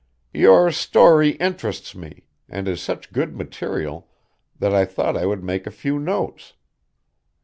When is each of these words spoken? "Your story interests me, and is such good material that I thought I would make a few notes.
"Your 0.33 0.71
story 0.71 1.33
interests 1.33 1.93
me, 1.93 2.23
and 2.49 2.67
is 2.67 2.81
such 2.81 3.13
good 3.13 3.35
material 3.35 4.09
that 4.57 4.73
I 4.73 4.83
thought 4.83 5.15
I 5.15 5.27
would 5.27 5.43
make 5.43 5.67
a 5.67 5.69
few 5.71 5.99
notes. 5.99 6.53